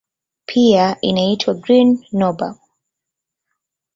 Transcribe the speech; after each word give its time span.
Pia 0.45 0.97
inaitwa 1.01 1.53
"Green 1.53 2.05
Nobel". 2.11 2.55